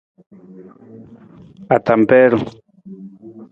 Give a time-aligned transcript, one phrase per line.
[1.75, 2.33] Atampeer.